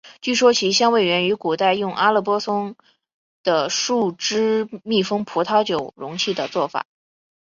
[0.19, 2.75] 据说其香味源于古代用阿勒颇松
[3.43, 6.87] 的树脂密封葡萄酒容器的做法。